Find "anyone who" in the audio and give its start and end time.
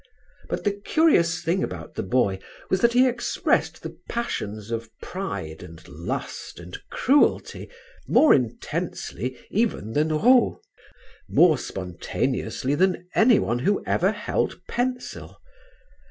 13.13-13.83